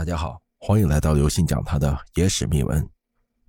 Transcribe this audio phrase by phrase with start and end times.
[0.00, 2.88] 大家好，欢迎来到刘信讲他的野史秘闻，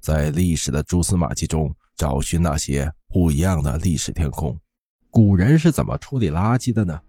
[0.01, 4.59] 在历史的蛛丝马迹中找寻那些不一样的历史天空。
[5.09, 6.99] 古人是怎么处理垃圾的呢？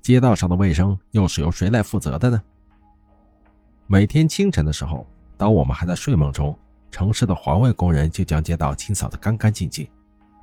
[0.00, 2.42] 街道上的卫生又是由谁来负责的呢？
[3.86, 5.06] 每天清晨的时候，
[5.36, 6.58] 当我们还在睡梦中，
[6.90, 9.86] 城市的环卫工人就将街道清扫得干干净净。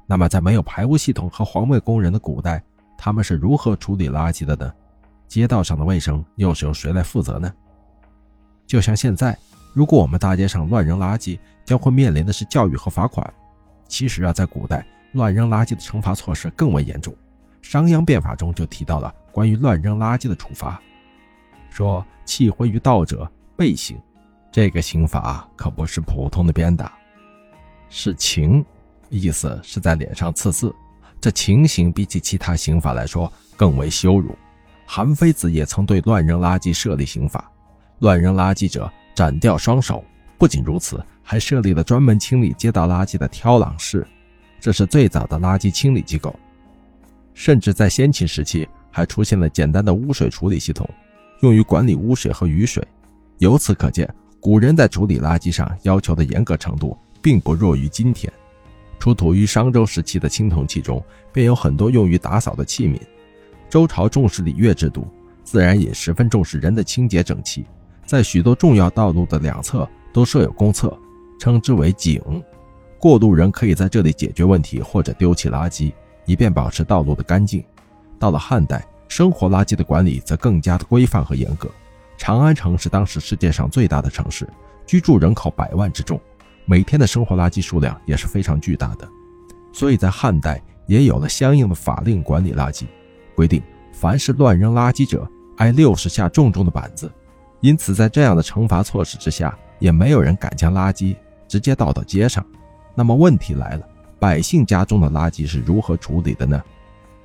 [0.05, 2.63] 那么，在没有排污系统和环卫工人的古代，
[2.99, 4.71] 他们是如何处理垃圾的呢？
[5.27, 7.51] 街道上的卫生又是由谁来负责呢？
[8.65, 9.37] 就像现在，
[9.73, 13.33] 如果我们大街上乱扔垃圾，将会面临的是教育和罚款。
[13.87, 17.13] 其实啊，在古代，乱扔垃圾的惩罚措施更为严重。
[17.61, 20.81] 商鞅变法中就提到了关于乱扔垃圾的处罚，
[21.69, 23.97] 说弃灰于道者被刑。
[24.51, 26.93] 这个刑罚可不是普通的鞭打，
[27.89, 28.63] 是情，
[29.09, 30.73] 意思是在脸上刺字。
[31.21, 34.35] 这情形比起其他刑法来说更为羞辱。
[34.85, 37.49] 韩非子也曾对乱扔垃圾设立刑法。
[38.03, 40.03] 乱扔垃圾者斩掉双手。
[40.37, 44.05] 不仅如此，还设立了专门清理街道垃圾的挑啷室，
[44.59, 46.37] 这是最早的垃圾清理机构。
[47.33, 50.87] 甚至在先秦时期，还出现了简单的污水处理系统，
[51.39, 52.85] 用于管理污水和雨水。
[53.37, 58.31] 由此可见，古人在处理垃圾上要求的严格程度，并不弱于今天。
[58.99, 62.99] 出土于商周时期的青铜器中，便有很多用于打扫的器皿。
[63.69, 65.07] 周朝重视礼乐制度，
[65.45, 67.65] 自然也十分重视人的清洁整齐。
[68.05, 70.95] 在许多重要道路的两侧都设有公厕，
[71.39, 72.21] 称之为井，
[72.99, 75.91] 过路人可以在这里解决问题或者丢弃垃圾，
[76.25, 77.63] 以便保持道路的干净。
[78.19, 81.69] 到了汉代，生活垃圾的管理则更加的规范和严格。
[82.17, 84.47] 长安城是当时世界上最大的城市，
[84.85, 86.19] 居住人口百万之众，
[86.65, 89.07] 每天的生活垃圾数量也是非常巨大的，
[89.73, 92.85] 所以在汉代也有了相应的法令管理垃圾，
[93.35, 97.11] 规定凡是乱扔垃圾者，挨六十下重重的板子。
[97.63, 101.15] 因此，在这样的惩罚措施之下，也没有人敢将垃圾
[101.47, 102.45] 直接倒到街上。
[102.93, 103.87] 那么问题来了，
[104.19, 106.61] 百姓家中的垃圾是如何处理的呢？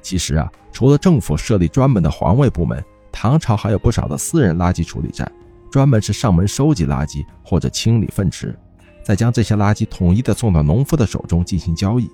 [0.01, 5.29] 其实啊，除了政府设立专门的环卫部门，唐朝还有不少的私人垃圾处理站，
[5.73, 8.57] 专门是上门收集垃圾或者清理粪池，
[9.03, 12.09] 再将这些垃圾统一的送到农夫的手中进行交易。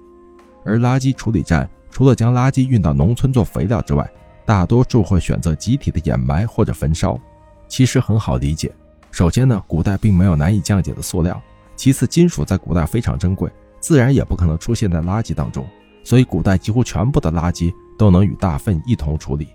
[0.64, 4.10] 而垃圾处理站除了将垃圾运到农村做肥料之外，
[4.46, 7.20] 大多数会选择集体的掩埋或者焚烧。
[7.68, 8.72] 其实很好理解。
[9.10, 11.34] 首先呢，古代并没有难以降解的塑料；
[11.76, 15.66] 其次，金属在古代非常珍贵，自然也不可能出现在垃圾当中，
[16.02, 19.48] 所以古代几乎全部的垃圾都能与大粪一同处理。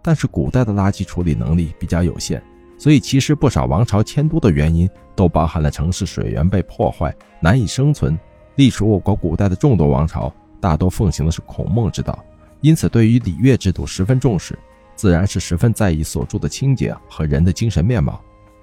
[0.00, 2.42] 但是古代的垃圾处理能力比较有限，
[2.78, 8.18] 所以其实不少王朝迁都的原因都包含了城市水源被破坏，难以生存。
[8.56, 12.22] 历数我国古代的众多王朝，大多奉行的是孔孟之道，
[12.60, 14.56] 因此对于礼乐制度十分重视。
[14.96, 18.20] 自然是十分在意所住的清洁和人的精神面貌，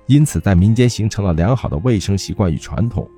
[0.07, 3.09] 因此在民间形成了良好的卫生习惯与传统。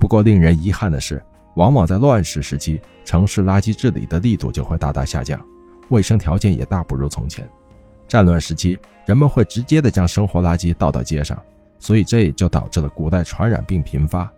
[0.00, 1.22] 不过，令人遗憾的是，
[1.56, 5.40] 往往在乱世时期，城市垃圾治理的力度就会大大下降，
[5.88, 7.48] 卫生条件也大不如从前。
[8.06, 11.40] 战乱时期，人们会直接的将生活垃圾倒到街上，
[11.78, 14.30] 所以这也就导致了古代传染病频发。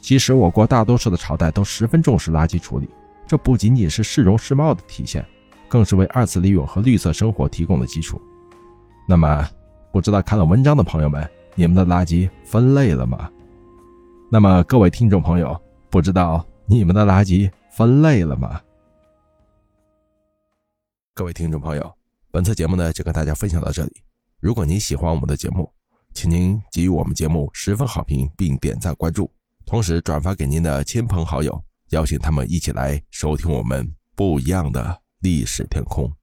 [0.00, 2.88] 其实，我国大多数的朝代都十分重视垃圾处理，
[3.26, 5.24] 这不仅仅是市容市貌的体现。
[5.68, 8.20] 更是为二次利用和绿色生活提供的基础。
[9.08, 9.48] 那么，
[9.92, 13.30] 不知道看了文章的朋友们，你们的垃圾分类了吗？
[14.30, 15.60] 那么，各位听众朋友，
[15.90, 18.60] 不知道你们的垃圾分类了吗？
[21.12, 21.94] 各位听众朋友，
[22.30, 23.92] 本次节目呢就跟大家分享到这里。
[24.40, 25.70] 如果您喜欢我们的节目，
[26.12, 29.30] 请您给予我们节目十分好评，并点赞关注，
[29.64, 35.03] 同时转发给您的亲朋好友，邀请他们一起来收听我们不一样的。
[35.24, 36.14] 历史天空。